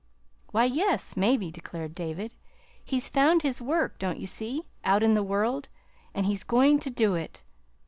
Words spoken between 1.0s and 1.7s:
maybe,"